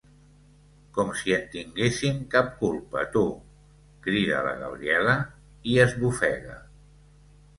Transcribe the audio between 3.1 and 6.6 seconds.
tu! –crida la Gabriela, i esbufega–.